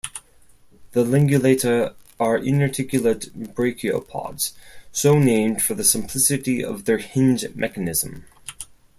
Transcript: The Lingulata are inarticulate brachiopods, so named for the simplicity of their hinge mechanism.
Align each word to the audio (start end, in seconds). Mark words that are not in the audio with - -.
The 0.93 1.03
Lingulata 1.03 1.93
are 2.19 2.35
inarticulate 2.35 3.31
brachiopods, 3.53 4.53
so 4.91 5.19
named 5.19 5.61
for 5.61 5.75
the 5.75 5.83
simplicity 5.83 6.63
of 6.65 6.85
their 6.85 6.97
hinge 6.97 7.45
mechanism. 7.53 8.25